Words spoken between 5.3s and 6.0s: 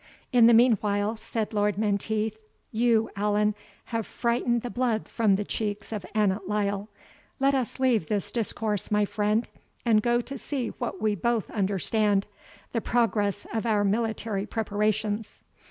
the cheeks